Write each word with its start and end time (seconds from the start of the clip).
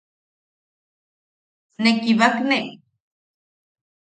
¿Ne 1.81 1.91
kibakne? 2.03 2.57